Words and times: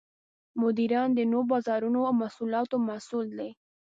مدیران 0.61 1.09
د 1.13 1.19
نوو 1.31 1.49
بازارونو 1.51 1.99
او 2.07 2.13
محصولاتو 2.21 2.75
مسوول 2.89 3.27
دي. 3.39 3.49